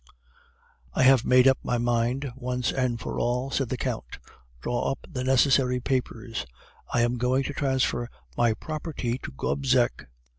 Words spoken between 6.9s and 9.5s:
I am going to transfer my property to